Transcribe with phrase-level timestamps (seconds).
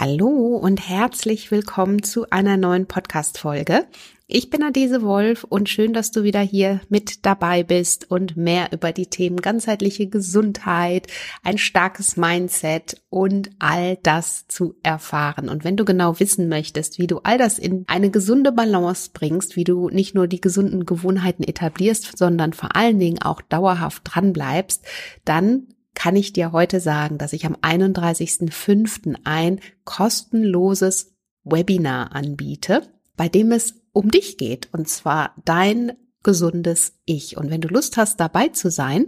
[0.00, 3.84] Hallo und herzlich willkommen zu einer neuen Podcast-Folge.
[4.28, 8.68] Ich bin Adese Wolf und schön, dass du wieder hier mit dabei bist und mehr
[8.70, 11.08] über die Themen ganzheitliche Gesundheit,
[11.42, 15.48] ein starkes Mindset und all das zu erfahren.
[15.48, 19.56] Und wenn du genau wissen möchtest, wie du all das in eine gesunde Balance bringst,
[19.56, 24.32] wie du nicht nur die gesunden Gewohnheiten etablierst, sondern vor allen Dingen auch dauerhaft dran
[24.32, 24.84] bleibst,
[25.24, 25.66] dann
[25.98, 29.16] kann ich dir heute sagen, dass ich am 31.05.
[29.24, 32.82] ein kostenloses Webinar anbiete,
[33.16, 37.36] bei dem es um dich geht, und zwar dein gesundes Ich.
[37.36, 39.06] Und wenn du Lust hast, dabei zu sein,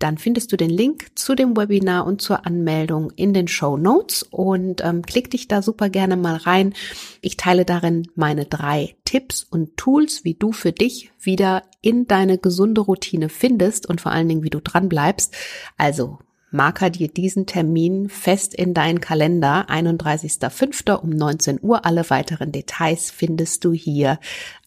[0.00, 4.24] dann findest du den Link zu dem Webinar und zur Anmeldung in den Show Notes
[4.24, 6.74] und ähm, klick dich da super gerne mal rein.
[7.20, 12.36] Ich teile darin meine drei Tipps und Tools, wie du für dich wieder in deine
[12.36, 15.36] gesunde Routine findest und vor allen Dingen, wie du dran bleibst.
[15.76, 16.18] Also
[16.52, 19.68] Marker dir diesen Termin fest in deinen Kalender.
[19.68, 20.94] 31.05.
[20.96, 21.84] um 19 Uhr.
[21.84, 24.18] Alle weiteren Details findest du hier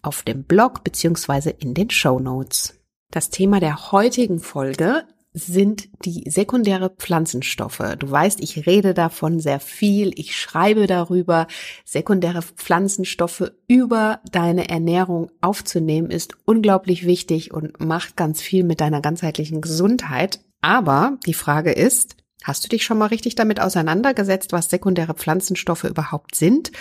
[0.01, 2.79] auf dem Blog beziehungsweise in den Show Notes.
[3.11, 5.03] Das Thema der heutigen Folge
[5.35, 7.83] sind die sekundäre Pflanzenstoffe.
[7.99, 11.47] Du weißt, ich rede davon sehr viel, ich schreibe darüber.
[11.83, 19.01] Sekundäre Pflanzenstoffe über deine Ernährung aufzunehmen ist unglaublich wichtig und macht ganz viel mit deiner
[19.01, 20.39] ganzheitlichen Gesundheit.
[20.65, 25.83] Aber die Frage ist, hast du dich schon mal richtig damit auseinandergesetzt, was sekundäre Pflanzenstoffe
[25.83, 26.71] überhaupt sind,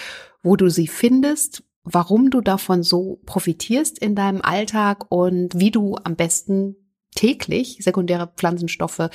[0.43, 5.99] wo du sie findest, warum du davon so profitierst in deinem Alltag und wie du
[6.03, 6.77] am besten
[7.15, 9.09] täglich sekundäre Pflanzenstoffe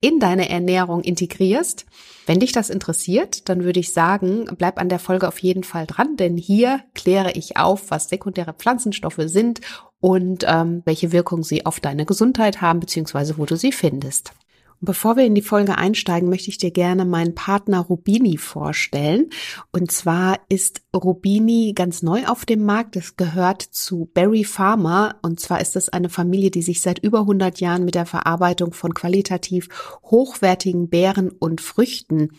[0.00, 1.86] in deine Ernährung integrierst.
[2.26, 5.86] Wenn dich das interessiert, dann würde ich sagen, bleib an der Folge auf jeden Fall
[5.86, 9.60] dran, denn hier kläre ich auf, was sekundäre Pflanzenstoffe sind
[10.00, 14.32] und ähm, welche Wirkung sie auf deine Gesundheit haben, beziehungsweise wo du sie findest.
[14.80, 19.30] Bevor wir in die Folge einsteigen, möchte ich dir gerne meinen Partner Rubini vorstellen.
[19.72, 22.96] Und zwar ist Rubini ganz neu auf dem Markt.
[22.96, 25.14] Es gehört zu Berry Pharma.
[25.22, 28.72] Und zwar ist es eine Familie, die sich seit über 100 Jahren mit der Verarbeitung
[28.72, 29.68] von qualitativ
[30.04, 32.30] hochwertigen Beeren und Früchten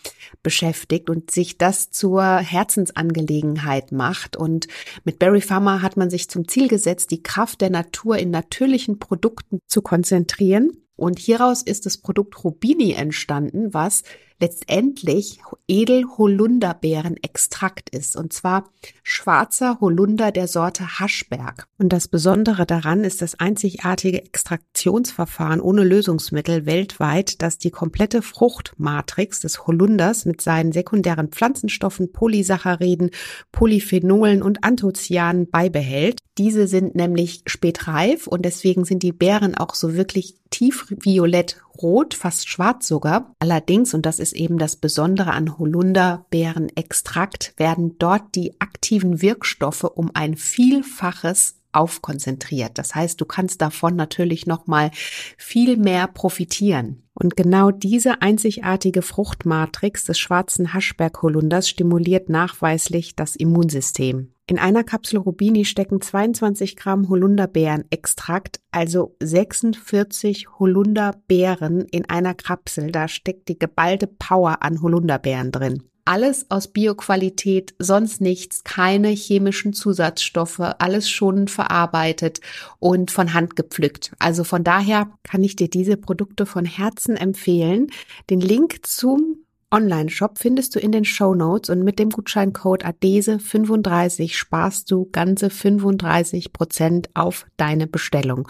[0.43, 4.37] beschäftigt und sich das zur Herzensangelegenheit macht.
[4.37, 4.67] Und
[5.03, 8.99] mit Berry Pharma hat man sich zum Ziel gesetzt, die Kraft der Natur in natürlichen
[8.99, 14.03] Produkten zu konzentrieren und hieraus ist das Produkt Rubini entstanden, was
[14.39, 18.15] letztendlich Edel-Holunderbeeren-Extrakt ist.
[18.15, 18.69] Und zwar
[19.03, 21.67] schwarzer Holunder der Sorte Haschberg.
[21.77, 29.39] Und das Besondere daran ist das einzigartige Extraktionsverfahren ohne Lösungsmittel weltweit, das die komplette Fruchtmatrix
[29.39, 33.11] des Holunders mit seinen sekundären Pflanzenstoffen, Polysacchariden,
[33.51, 36.19] Polyphenolen und Anthoцyanen beibehält.
[36.37, 42.49] Diese sind nämlich spätreif und deswegen sind die Beeren auch so wirklich tiefviolett rot, fast
[42.49, 43.33] schwarz sogar.
[43.39, 50.11] Allerdings, und das ist eben das Besondere an Holunderbeerenextrakt, werden dort die aktiven Wirkstoffe um
[50.13, 52.77] ein Vielfaches aufkonzentriert.
[52.77, 54.91] Das heißt, du kannst davon natürlich noch mal
[55.37, 57.03] viel mehr profitieren.
[57.13, 64.34] Und genau diese einzigartige Fruchtmatrix des schwarzen Haschberg-Holunders stimuliert nachweislich das Immunsystem.
[64.47, 72.91] In einer Kapsel Rubini stecken 22 Gramm Holunderbeerenextrakt, also 46 Holunderbeeren in einer Kapsel.
[72.91, 75.81] Da steckt die geballte Power an Holunderbeeren drin.
[76.07, 82.39] Alles aus Bioqualität, sonst nichts, keine chemischen Zusatzstoffe, alles schon verarbeitet
[82.77, 84.11] und von Hand gepflückt.
[84.19, 87.87] Also von daher kann ich dir diese Produkte von Herzen empfehlen.
[88.29, 94.33] Den Link zum Online-Shop findest du in den Show Notes und mit dem Gutscheincode ADESE35
[94.33, 98.47] sparst du ganze 35 Prozent auf deine Bestellung.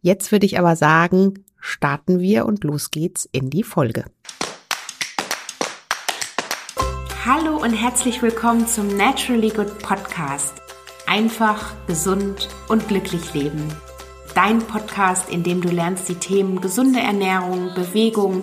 [0.00, 4.04] Jetzt würde ich aber sagen, starten wir und los geht's in die Folge.
[7.26, 10.54] Hallo und herzlich willkommen zum Naturally Good Podcast.
[11.06, 13.62] Einfach, gesund und glücklich leben.
[14.34, 18.42] Dein Podcast, in dem du lernst die Themen gesunde Ernährung, Bewegung,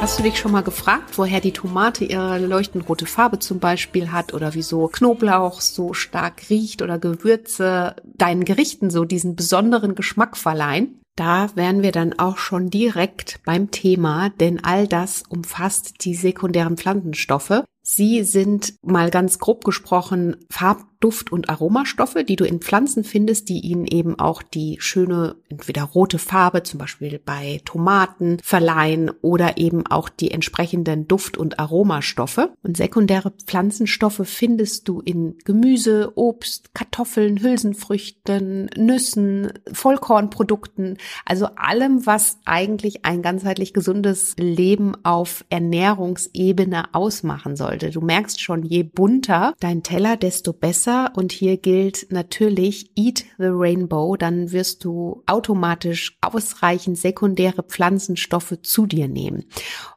[0.00, 4.10] Hast du dich schon mal gefragt, woher die Tomate ihre leuchtend rote Farbe zum Beispiel
[4.10, 10.38] hat oder wieso Knoblauch so stark riecht oder Gewürze deinen Gerichten so diesen besonderen Geschmack
[10.38, 11.00] verleihen?
[11.16, 16.78] Da wären wir dann auch schon direkt beim Thema, denn all das umfasst die sekundären
[16.78, 17.62] Pflanzenstoffe.
[17.82, 23.48] Sie sind mal ganz grob gesprochen Farb Duft- und Aromastoffe, die du in Pflanzen findest,
[23.48, 29.56] die ihnen eben auch die schöne, entweder rote Farbe, zum Beispiel bei Tomaten, verleihen oder
[29.56, 32.52] eben auch die entsprechenden Duft- und Aromastoffe.
[32.62, 42.38] Und sekundäre Pflanzenstoffe findest du in Gemüse, Obst, Kartoffeln, Hülsenfrüchten, Nüssen, Vollkornprodukten, also allem, was
[42.44, 47.90] eigentlich ein ganzheitlich gesundes Leben auf Ernährungsebene ausmachen sollte.
[47.90, 53.24] Du merkst schon, je bunter dein Teller, desto besser Wasser und hier gilt natürlich Eat
[53.38, 59.44] the Rainbow, dann wirst du automatisch ausreichend sekundäre Pflanzenstoffe zu dir nehmen.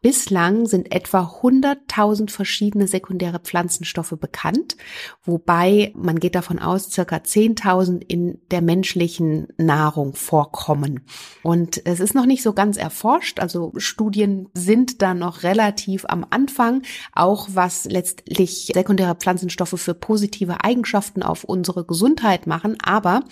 [0.02, 4.78] Bislang sind etwa 100.000 verschiedene sekundäre Pflanzenstoffe bekannt,
[5.24, 11.02] wobei man geht davon aus, circa 10.000 in der menschlichen Nahrung vorkommen.
[11.42, 16.26] Und es ist noch nicht so ganz erforscht, also Studien sind da noch relativ am
[16.30, 23.24] Anfang, auch was letztlich sekundäre Pflanzenstoffe für positive Eigenschaften Eigenschaften auf unsere Gesundheit machen, aber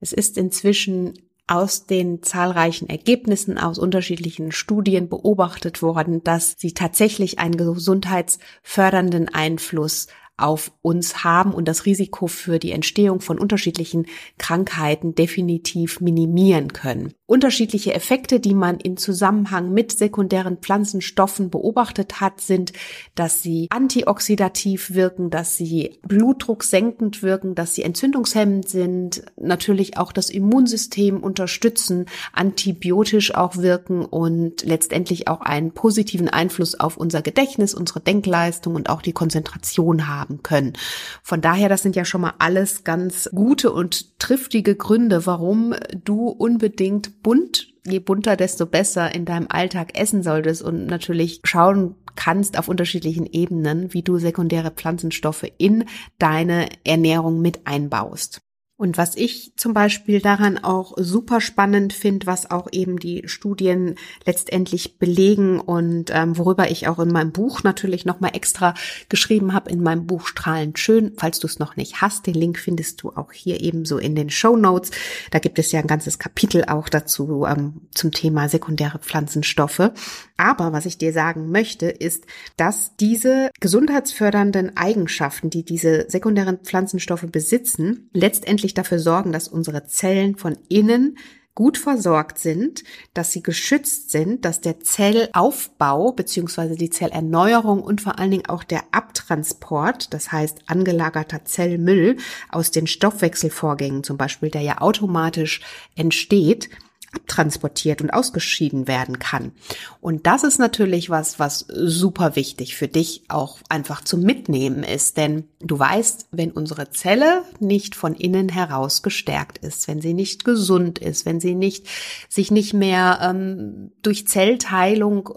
[0.00, 1.14] es ist inzwischen
[1.46, 10.08] aus den zahlreichen Ergebnissen aus unterschiedlichen Studien beobachtet worden, dass sie tatsächlich einen gesundheitsfördernden Einfluss
[10.38, 14.06] auf uns haben und das Risiko für die Entstehung von unterschiedlichen
[14.38, 17.12] Krankheiten definitiv minimieren können.
[17.26, 22.72] Unterschiedliche Effekte, die man in Zusammenhang mit sekundären Pflanzenstoffen beobachtet hat, sind,
[23.14, 30.30] dass sie antioxidativ wirken, dass sie blutdrucksenkend wirken, dass sie entzündungshemmend sind, natürlich auch das
[30.30, 38.00] Immunsystem unterstützen, antibiotisch auch wirken und letztendlich auch einen positiven Einfluss auf unser Gedächtnis, unsere
[38.00, 40.74] Denkleistung und auch die Konzentration haben können.
[41.22, 46.28] Von daher, das sind ja schon mal alles ganz gute und triftige Gründe, warum du
[46.28, 52.58] unbedingt bunt, je bunter, desto besser in deinem Alltag essen solltest und natürlich schauen kannst
[52.58, 55.84] auf unterschiedlichen Ebenen, wie du sekundäre Pflanzenstoffe in
[56.18, 58.40] deine Ernährung mit einbaust.
[58.78, 63.96] Und was ich zum Beispiel daran auch super spannend finde, was auch eben die Studien
[64.24, 68.74] letztendlich belegen und ähm, worüber ich auch in meinem Buch natürlich nochmal extra
[69.08, 71.14] geschrieben habe, in meinem Buch Strahlend Schön.
[71.16, 74.30] Falls du es noch nicht hast, den Link findest du auch hier ebenso in den
[74.30, 74.92] Show Notes.
[75.32, 79.90] Da gibt es ja ein ganzes Kapitel auch dazu ähm, zum Thema sekundäre Pflanzenstoffe.
[80.36, 82.26] Aber was ich dir sagen möchte, ist,
[82.56, 89.86] dass diese gesundheitsfördernden Eigenschaften, die diese sekundären Pflanzenstoffe besitzen, letztendlich wirklich dafür sorgen, dass unsere
[89.86, 91.16] Zellen von innen
[91.54, 92.84] gut versorgt sind,
[93.14, 98.62] dass sie geschützt sind, dass der Zellaufbau beziehungsweise die Zellerneuerung und vor allen Dingen auch
[98.62, 102.16] der Abtransport, das heißt angelagerter Zellmüll
[102.50, 105.62] aus den Stoffwechselvorgängen zum Beispiel, der ja automatisch
[105.96, 106.68] entsteht,
[107.12, 109.52] abtransportiert und ausgeschieden werden kann.
[110.00, 115.16] Und das ist natürlich was, was super wichtig für dich auch einfach zum Mitnehmen ist.
[115.16, 120.44] Denn du weißt, wenn unsere Zelle nicht von innen heraus gestärkt ist, wenn sie nicht
[120.44, 121.86] gesund ist, wenn sie nicht,
[122.28, 125.30] sich nicht mehr ähm, durch Zellteilung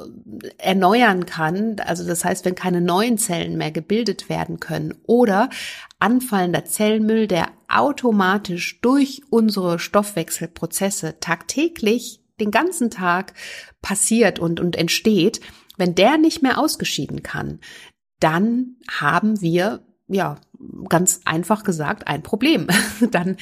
[0.58, 5.50] erneuern kann, also das heißt, wenn keine neuen Zellen mehr gebildet werden können oder
[6.00, 7.48] anfallender Zellmüll, der
[7.78, 13.34] automatisch durch unsere Stoffwechselprozesse tagtäglich den ganzen Tag
[13.82, 15.42] passiert und, und entsteht,
[15.78, 17.60] wenn der nicht mehr ausgeschieden kann,
[18.20, 20.40] dann haben wir, ja,
[20.90, 22.68] ganz einfach gesagt, ein Problem.
[23.12, 23.38] dann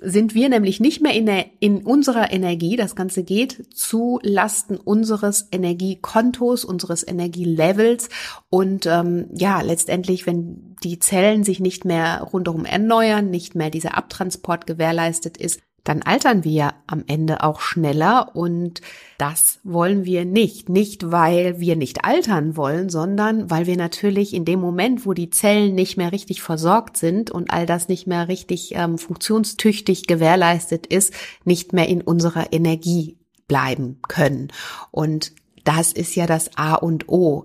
[0.00, 2.76] sind wir nämlich nicht mehr in, der, in unserer Energie.
[2.76, 8.08] Das Ganze geht zu Lasten unseres Energiekontos, unseres Energielevels.
[8.48, 13.96] Und ähm, ja, letztendlich, wenn die Zellen sich nicht mehr rundherum erneuern, nicht mehr dieser
[13.96, 18.80] Abtransport gewährleistet ist, dann altern wir am Ende auch schneller und
[19.18, 20.68] das wollen wir nicht.
[20.68, 25.30] Nicht, weil wir nicht altern wollen, sondern weil wir natürlich in dem Moment, wo die
[25.30, 30.86] Zellen nicht mehr richtig versorgt sind und all das nicht mehr richtig ähm, funktionstüchtig gewährleistet
[30.86, 33.18] ist, nicht mehr in unserer Energie
[33.48, 34.48] bleiben können.
[34.90, 35.32] Und
[35.64, 37.44] das ist ja das A und O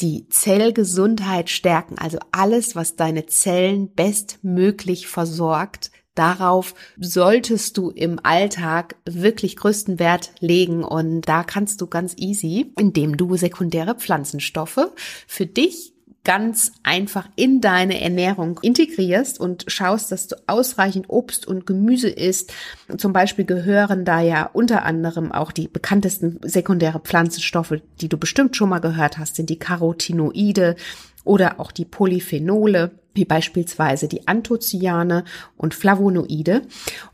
[0.00, 8.96] die Zellgesundheit stärken, also alles, was deine Zellen bestmöglich versorgt, Darauf solltest du im Alltag
[9.06, 14.90] wirklich größten Wert legen und da kannst du ganz easy, indem du sekundäre Pflanzenstoffe
[15.26, 15.92] für dich
[16.24, 22.52] ganz einfach in deine Ernährung integrierst und schaust, dass du ausreichend Obst und Gemüse isst.
[22.96, 28.56] Zum Beispiel gehören da ja unter anderem auch die bekanntesten sekundäre Pflanzenstoffe, die du bestimmt
[28.56, 30.76] schon mal gehört hast, sind die Carotinoide,
[31.24, 35.24] oder auch die Polyphenole wie beispielsweise die Anthocyane
[35.56, 36.62] und Flavonoide.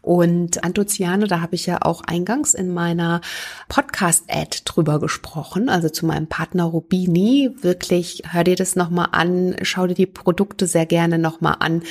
[0.00, 3.20] Und Anthocyane, da habe ich ja auch eingangs in meiner
[3.68, 7.50] Podcast-Ad drüber gesprochen, also zu meinem Partner Rubini.
[7.60, 11.82] Wirklich, hör dir das nochmal an, schau dir die Produkte sehr gerne nochmal an,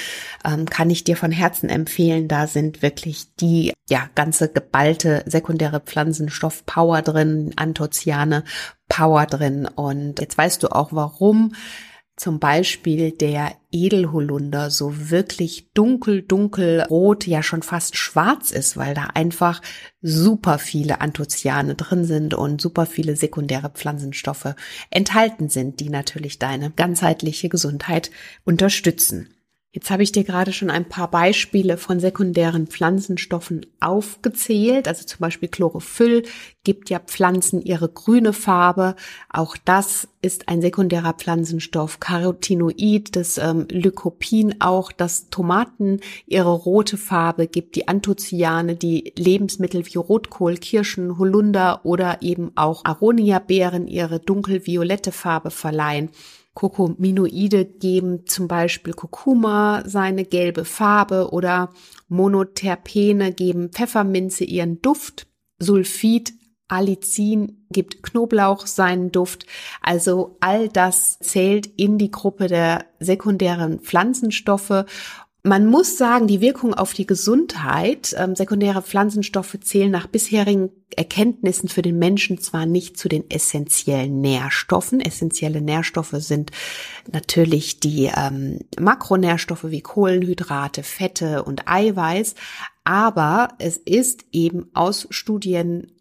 [0.45, 2.27] ähm, kann ich dir von Herzen empfehlen.
[2.27, 8.43] Da sind wirklich die, ja, ganze geballte sekundäre Pflanzenstoff-Power drin, Anthocyane
[8.87, 9.67] Power drin.
[9.67, 11.51] Und jetzt weißt du auch, warum
[12.17, 18.95] zum Beispiel der Edelholunder so wirklich dunkel, dunkel rot, ja schon fast schwarz ist, weil
[18.95, 19.61] da einfach
[20.01, 24.55] super viele Anthocyane drin sind und super viele sekundäre Pflanzenstoffe
[24.89, 28.09] enthalten sind, die natürlich deine ganzheitliche Gesundheit
[28.43, 29.29] unterstützen.
[29.73, 34.87] Jetzt habe ich dir gerade schon ein paar Beispiele von sekundären Pflanzenstoffen aufgezählt.
[34.87, 36.23] Also zum Beispiel Chlorophyll
[36.63, 38.95] gibt ja Pflanzen ihre grüne Farbe.
[39.29, 41.99] Auch das ist ein sekundärer Pflanzenstoff.
[41.99, 49.85] Carotinoid, das ähm, Lycopin auch, das Tomaten ihre rote Farbe gibt, die Anthocyane, die Lebensmittel
[49.85, 56.09] wie Rotkohl, Kirschen, Holunder oder eben auch Aronia-Beeren ihre dunkelviolette Farbe verleihen.
[56.57, 61.69] Kokominoide geben zum Beispiel Kurkuma seine gelbe Farbe oder
[62.07, 65.27] Monoterpene geben Pfefferminze ihren Duft.
[65.59, 66.33] Sulfid,
[66.67, 69.45] Allicin gibt Knoblauch seinen Duft.
[69.83, 74.85] Also all das zählt in die Gruppe der sekundären Pflanzenstoffe
[75.47, 81.69] man muss sagen, die Wirkung auf die Gesundheit, ähm, sekundäre Pflanzenstoffe zählen nach bisherigen Erkenntnissen
[81.69, 84.99] für den Menschen zwar nicht zu den essentiellen Nährstoffen.
[84.99, 86.51] Essentielle Nährstoffe sind
[87.11, 92.35] natürlich die ähm, Makronährstoffe wie Kohlenhydrate, Fette und Eiweiß,
[92.83, 95.91] aber es ist eben aus Studien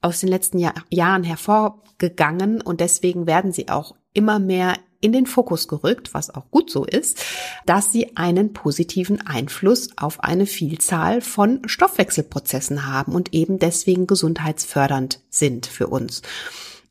[0.00, 5.26] aus den letzten Jahr Jahren hervorgegangen und deswegen werden sie auch immer mehr in den
[5.26, 7.22] Fokus gerückt, was auch gut so ist,
[7.64, 15.20] dass sie einen positiven Einfluss auf eine Vielzahl von Stoffwechselprozessen haben und eben deswegen gesundheitsfördernd
[15.30, 16.22] sind für uns.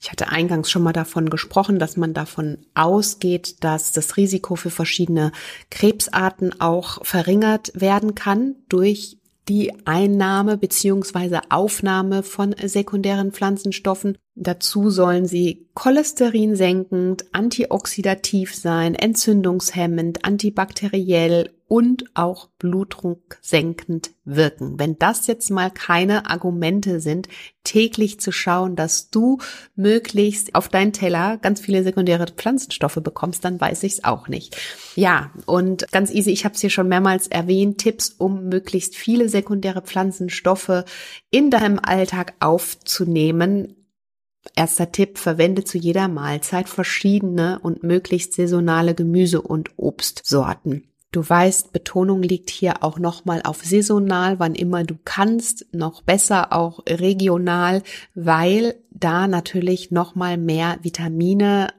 [0.05, 4.69] Ich hatte eingangs schon mal davon gesprochen, dass man davon ausgeht, dass das Risiko für
[4.69, 5.31] verschiedene
[5.71, 14.17] Krebsarten auch verringert werden kann durch die Einnahme beziehungsweise Aufnahme von sekundären Pflanzenstoffen.
[14.35, 24.77] Dazu sollen sie cholesterinsenkend, antioxidativ sein, entzündungshemmend, antibakteriell und auch Blutdruck senkend wirken.
[24.77, 27.27] Wenn das jetzt mal keine Argumente sind,
[27.63, 29.39] täglich zu schauen, dass du
[29.75, 34.55] möglichst auf deinen Teller ganz viele sekundäre Pflanzenstoffe bekommst, dann weiß ich es auch nicht.
[34.95, 39.27] Ja, und ganz easy, ich habe es hier schon mehrmals erwähnt, Tipps, um möglichst viele
[39.27, 40.84] sekundäre Pflanzenstoffe
[41.31, 43.75] in deinem Alltag aufzunehmen.
[44.55, 50.91] Erster Tipp, verwende zu jeder Mahlzeit verschiedene und möglichst saisonale Gemüse- und Obstsorten.
[51.15, 56.51] Du weißt, Betonung liegt hier auch nochmal auf saisonal, wann immer du kannst, noch besser
[56.51, 57.84] auch regional,
[58.15, 61.69] weil da natürlich nochmal mehr Vitamine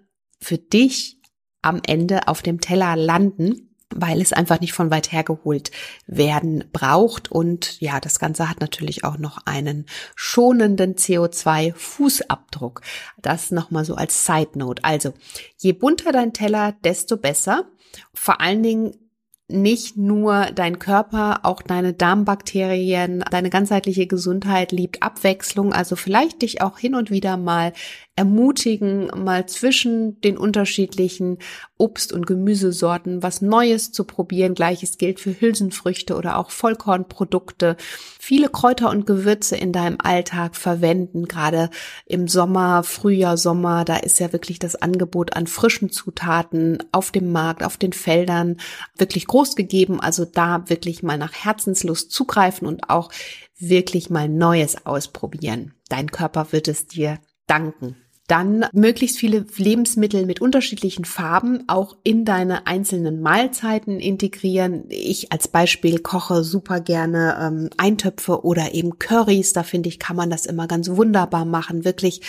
[0.40, 1.20] für dich
[1.60, 3.62] am Ende auf dem Teller landen
[3.94, 5.70] weil es einfach nicht von weit her geholt
[6.08, 7.30] werden braucht.
[7.30, 12.80] Und ja, das Ganze hat natürlich auch noch einen schonenden CO2-Fußabdruck.
[13.22, 14.82] Das nochmal so als Side Note.
[14.82, 15.14] Also,
[15.58, 17.70] je bunter dein Teller, desto besser.
[18.12, 19.05] Vor allen Dingen
[19.48, 25.72] nicht nur dein Körper, auch deine Darmbakterien, deine ganzheitliche Gesundheit liebt Abwechslung.
[25.72, 27.72] Also vielleicht dich auch hin und wieder mal
[28.16, 31.38] ermutigen, mal zwischen den unterschiedlichen
[31.76, 34.54] Obst- und Gemüsesorten was Neues zu probieren.
[34.54, 37.76] Gleiches gilt für Hülsenfrüchte oder auch Vollkornprodukte.
[38.18, 41.68] Viele Kräuter und Gewürze in deinem Alltag verwenden, gerade
[42.06, 43.84] im Sommer, Frühjahr, Sommer.
[43.84, 48.56] Da ist ja wirklich das Angebot an frischen Zutaten auf dem Markt, auf den Feldern
[48.96, 50.00] wirklich groß gegeben.
[50.00, 53.10] Also da wirklich mal nach Herzenslust zugreifen und auch
[53.58, 55.74] wirklich mal Neues ausprobieren.
[55.90, 57.96] Dein Körper wird es dir danken.
[58.28, 64.84] Dann möglichst viele Lebensmittel mit unterschiedlichen Farben auch in deine einzelnen Mahlzeiten integrieren.
[64.88, 69.52] Ich als Beispiel koche super gerne ähm, Eintöpfe oder eben Currys.
[69.52, 71.84] Da finde ich, kann man das immer ganz wunderbar machen.
[71.84, 72.22] Wirklich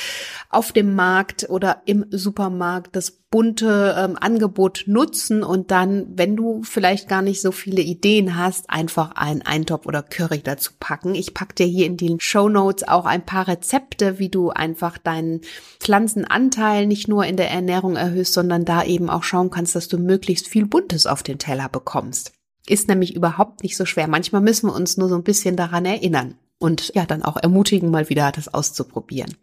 [0.50, 6.64] auf dem Markt oder im Supermarkt das bunte ähm, Angebot nutzen und dann, wenn du
[6.64, 11.14] vielleicht gar nicht so viele Ideen hast, einfach einen Eintopf oder Curry dazu packen.
[11.14, 14.98] Ich pack dir hier in den Show Notes auch ein paar Rezepte, wie du einfach
[14.98, 15.42] deinen
[15.80, 19.98] Pflanzenanteil nicht nur in der Ernährung erhöhst, sondern da eben auch schauen kannst, dass du
[19.98, 22.32] möglichst viel Buntes auf den Teller bekommst.
[22.66, 24.08] Ist nämlich überhaupt nicht so schwer.
[24.08, 27.92] Manchmal müssen wir uns nur so ein bisschen daran erinnern und ja, dann auch ermutigen,
[27.92, 29.36] mal wieder das auszuprobieren.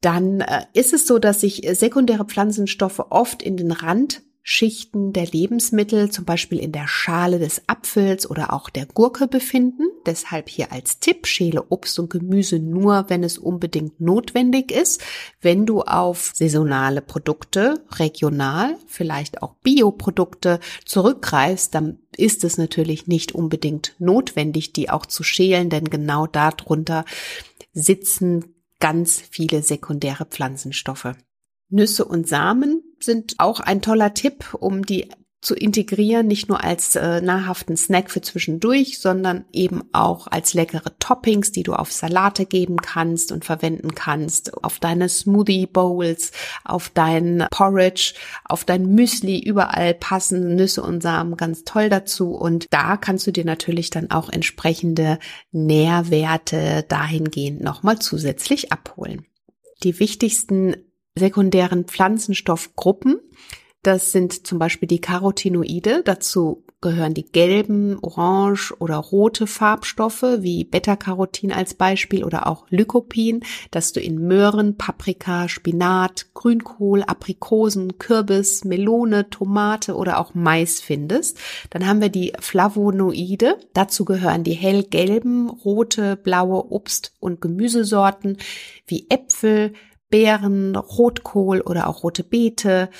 [0.00, 5.26] Dann äh, ist es so, dass sich sekundäre Pflanzenstoffe oft in den Rand Schichten der
[5.26, 9.82] Lebensmittel, zum Beispiel in der Schale des Apfels oder auch der Gurke befinden.
[10.06, 15.02] Deshalb hier als Tipp, schäle Obst und Gemüse nur, wenn es unbedingt notwendig ist.
[15.42, 23.32] Wenn du auf saisonale Produkte, regional, vielleicht auch Bioprodukte zurückgreifst, dann ist es natürlich nicht
[23.32, 27.04] unbedingt notwendig, die auch zu schälen, denn genau darunter
[27.72, 31.14] sitzen ganz viele sekundäre Pflanzenstoffe.
[31.68, 35.08] Nüsse und Samen sind auch ein toller Tipp, um die
[35.40, 40.98] zu integrieren, nicht nur als äh, nahrhaften Snack für zwischendurch, sondern eben auch als leckere
[40.98, 46.32] Toppings, die du auf Salate geben kannst und verwenden kannst, auf deine Smoothie Bowls,
[46.64, 52.66] auf dein Porridge, auf dein Müsli, überall passen Nüsse und Samen ganz toll dazu und
[52.70, 55.18] da kannst du dir natürlich dann auch entsprechende
[55.52, 59.24] Nährwerte dahingehend nochmal zusätzlich abholen.
[59.82, 60.76] Die wichtigsten
[61.14, 63.20] sekundären Pflanzenstoffgruppen.
[63.82, 66.02] Das sind zum Beispiel die Carotinoide.
[66.04, 73.42] Dazu gehören die gelben, orange oder rote Farbstoffe wie Beta-Carotin als Beispiel oder auch Lycopin,
[73.70, 81.38] das du in Möhren, Paprika, Spinat, Grünkohl, Aprikosen, Kürbis, Melone, Tomate oder auch Mais findest.
[81.70, 83.56] Dann haben wir die Flavonoide.
[83.72, 88.36] Dazu gehören die hellgelben, rote, blaue Obst- und Gemüsesorten
[88.86, 89.72] wie Äpfel,
[90.10, 92.90] Beeren, Rotkohl oder auch rote Beete,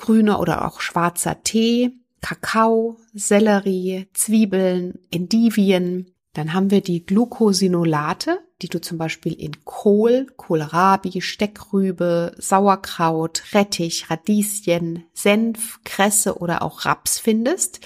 [0.00, 6.12] grüner oder auch schwarzer Tee, Kakao, Sellerie, Zwiebeln, Endivien.
[6.32, 14.10] Dann haben wir die Glucosinolate, die du zum Beispiel in Kohl, Kohlrabi, Steckrübe, Sauerkraut, Rettich,
[14.10, 17.80] Radieschen, Senf, Kresse oder auch Raps findest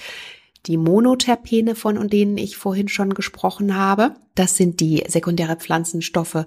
[0.67, 4.15] die Monoterpene, von denen ich vorhin schon gesprochen habe.
[4.33, 6.45] Das sind die sekundäre Pflanzenstoffe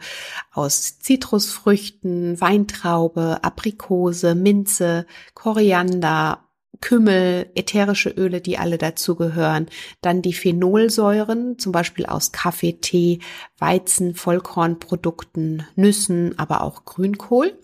[0.52, 6.47] aus Zitrusfrüchten, Weintraube, Aprikose, Minze, Koriander,
[6.80, 9.66] Kümmel, ätherische Öle, die alle dazugehören.
[10.00, 13.18] Dann die Phenolsäuren, zum Beispiel aus Kaffee, Tee,
[13.58, 17.58] Weizen, Vollkornprodukten, Nüssen, aber auch Grünkohl.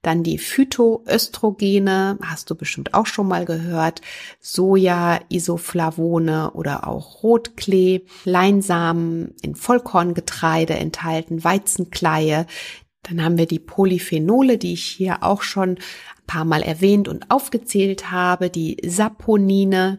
[0.00, 4.00] Dann die Phytoöstrogene, hast du bestimmt auch schon mal gehört.
[4.38, 12.46] Soja, Isoflavone oder auch Rotklee, Leinsamen in Vollkorngetreide enthalten, Weizenkleie,
[13.02, 15.78] dann haben wir die Polyphenole, die ich hier auch schon
[16.26, 19.98] paar Mal erwähnt und aufgezählt habe, die Saponine,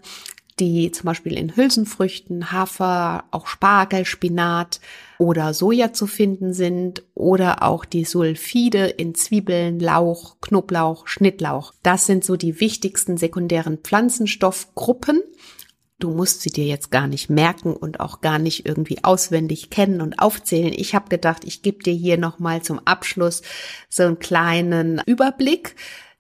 [0.60, 4.80] die zum Beispiel in Hülsenfrüchten, Hafer, auch Spargel, Spinat
[5.18, 11.74] oder Soja zu finden sind oder auch die Sulfide in Zwiebeln, Lauch, Knoblauch, Schnittlauch.
[11.82, 15.22] Das sind so die wichtigsten sekundären Pflanzenstoffgruppen.
[16.00, 20.02] Du musst sie dir jetzt gar nicht merken und auch gar nicht irgendwie auswendig kennen
[20.02, 20.74] und aufzählen.
[20.76, 23.42] Ich habe gedacht, ich gebe dir hier nochmal zum Abschluss
[23.90, 25.76] so einen kleinen Überblick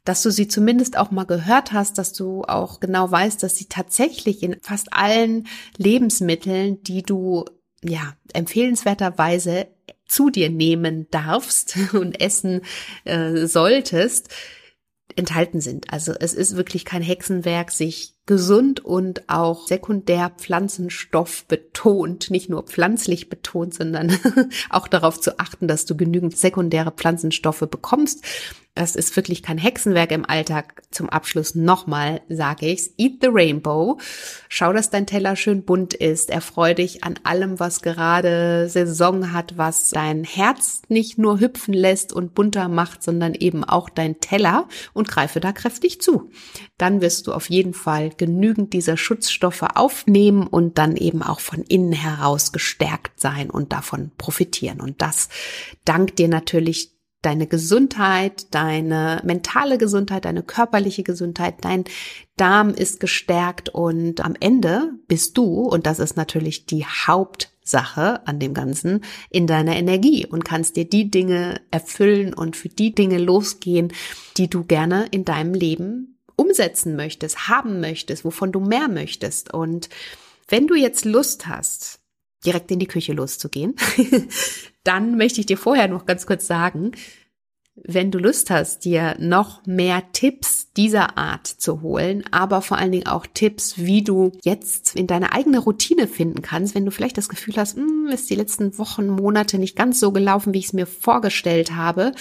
[0.05, 3.65] dass du sie zumindest auch mal gehört hast, dass du auch genau weißt, dass sie
[3.65, 7.45] tatsächlich in fast allen Lebensmitteln, die du
[7.83, 9.67] ja empfehlenswerterweise
[10.05, 12.61] zu dir nehmen darfst und essen
[13.05, 14.29] äh, solltest,
[15.15, 15.91] enthalten sind.
[15.91, 22.63] Also es ist wirklich kein Hexenwerk, sich gesund und auch sekundär Pflanzenstoff betont, nicht nur
[22.63, 24.17] pflanzlich betont, sondern
[24.69, 28.23] auch darauf zu achten, dass du genügend sekundäre Pflanzenstoffe bekommst
[28.75, 30.81] das ist wirklich kein Hexenwerk im Alltag.
[30.89, 32.89] Zum Abschluss nochmal sage ich's.
[32.97, 33.99] Eat the Rainbow.
[34.49, 36.31] Schau, dass dein Teller schön bunt ist.
[36.31, 42.13] Erfreu dich an allem, was gerade Saison hat, was dein Herz nicht nur hüpfen lässt
[42.13, 46.31] und bunter macht, sondern eben auch dein Teller und greife da kräftig zu.
[46.79, 51.63] Dann wirst du auf jeden Fall genügend dieser Schutzstoffe aufnehmen und dann eben auch von
[51.63, 54.81] innen heraus gestärkt sein und davon profitieren.
[54.81, 55.29] Und das
[55.85, 61.85] dank dir natürlich deine Gesundheit, deine mentale Gesundheit, deine körperliche Gesundheit, dein
[62.35, 68.39] Darm ist gestärkt und am Ende bist du, und das ist natürlich die Hauptsache an
[68.39, 73.17] dem Ganzen, in deiner Energie und kannst dir die Dinge erfüllen und für die Dinge
[73.17, 73.93] losgehen,
[74.37, 79.53] die du gerne in deinem Leben umsetzen möchtest, haben möchtest, wovon du mehr möchtest.
[79.53, 79.89] Und
[80.47, 81.99] wenn du jetzt Lust hast,
[82.45, 83.75] direkt in die Küche loszugehen,
[84.83, 86.91] dann möchte ich dir vorher noch ganz kurz sagen,
[87.75, 92.91] wenn du Lust hast, dir noch mehr Tipps dieser Art zu holen, aber vor allen
[92.91, 97.17] Dingen auch Tipps, wie du jetzt in deine eigene Routine finden kannst, wenn du vielleicht
[97.17, 100.65] das Gefühl hast, hm, ist die letzten Wochen, Monate nicht ganz so gelaufen, wie ich
[100.65, 102.11] es mir vorgestellt habe,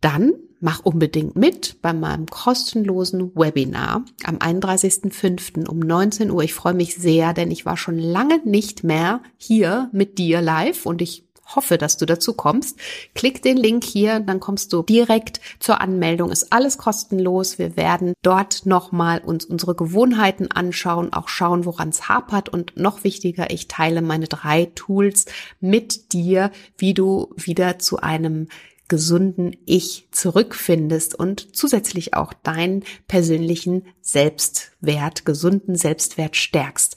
[0.00, 5.68] dann mach unbedingt mit bei meinem kostenlosen Webinar am 31.05.
[5.68, 6.42] um 19 Uhr.
[6.42, 10.86] Ich freue mich sehr, denn ich war schon lange nicht mehr hier mit dir live
[10.86, 12.78] und ich hoffe, dass du dazu kommst.
[13.14, 16.30] Klick den Link hier, dann kommst du direkt zur Anmeldung.
[16.30, 17.58] Ist alles kostenlos.
[17.58, 23.04] Wir werden dort nochmal uns unsere Gewohnheiten anschauen, auch schauen, woran es hapert und noch
[23.04, 25.26] wichtiger, ich teile meine drei Tools
[25.60, 28.48] mit dir, wie du wieder zu einem
[28.88, 36.96] gesunden Ich zurückfindest und zusätzlich auch deinen persönlichen Selbstwert, gesunden Selbstwert stärkst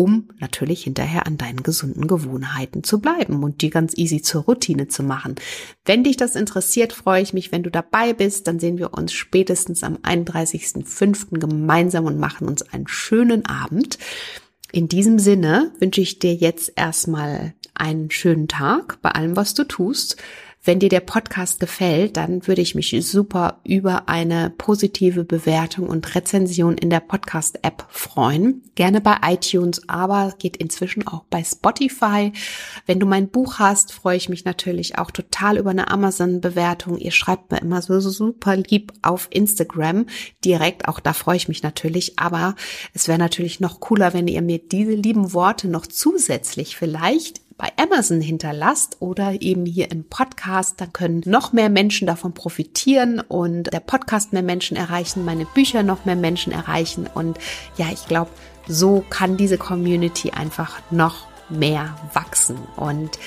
[0.00, 4.88] um natürlich hinterher an deinen gesunden Gewohnheiten zu bleiben und die ganz easy zur Routine
[4.88, 5.34] zu machen.
[5.84, 8.46] Wenn dich das interessiert, freue ich mich, wenn du dabei bist.
[8.46, 11.38] Dann sehen wir uns spätestens am 31.05.
[11.38, 13.98] gemeinsam und machen uns einen schönen Abend.
[14.72, 19.64] In diesem Sinne wünsche ich dir jetzt erstmal einen schönen Tag bei allem, was du
[19.64, 20.16] tust.
[20.62, 26.14] Wenn dir der Podcast gefällt, dann würde ich mich super über eine positive Bewertung und
[26.14, 28.62] Rezension in der Podcast-App freuen.
[28.74, 32.34] Gerne bei iTunes, aber geht inzwischen auch bei Spotify.
[32.84, 36.98] Wenn du mein Buch hast, freue ich mich natürlich auch total über eine Amazon-Bewertung.
[36.98, 40.04] Ihr schreibt mir immer so, super lieb auf Instagram
[40.44, 40.88] direkt.
[40.88, 42.18] Auch da freue ich mich natürlich.
[42.18, 42.54] Aber
[42.92, 47.70] es wäre natürlich noch cooler, wenn ihr mir diese lieben Worte noch zusätzlich vielleicht bei
[47.76, 53.64] Amazon hinterlasst oder eben hier im Podcast, dann können noch mehr Menschen davon profitieren und
[53.70, 57.06] der Podcast mehr Menschen erreichen, meine Bücher noch mehr Menschen erreichen.
[57.12, 57.38] Und
[57.76, 58.30] ja, ich glaube,
[58.66, 62.56] so kann diese Community einfach noch mehr wachsen.
[62.76, 63.18] Und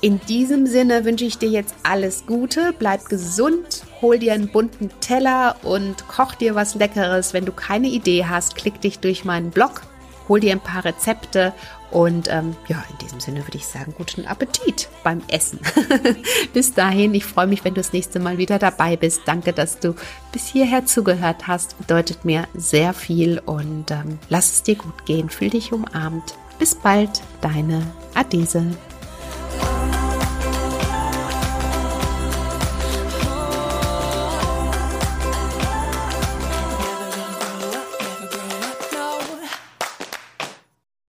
[0.00, 4.88] in diesem Sinne wünsche ich dir jetzt alles Gute, bleib gesund, hol dir einen bunten
[5.00, 7.34] Teller und koch dir was Leckeres.
[7.34, 9.82] Wenn du keine Idee hast, klick dich durch meinen Blog,
[10.28, 11.52] hol dir ein paar Rezepte
[11.90, 15.60] und ähm, ja, in diesem Sinne würde ich sagen, guten Appetit beim Essen.
[16.52, 19.22] bis dahin, ich freue mich, wenn du das nächste Mal wieder dabei bist.
[19.26, 19.94] Danke, dass du
[20.32, 21.78] bis hierher zugehört hast.
[21.78, 25.30] Bedeutet mir sehr viel und ähm, lass es dir gut gehen.
[25.30, 26.34] Fühl dich umarmt.
[26.58, 28.66] Bis bald, deine Adese.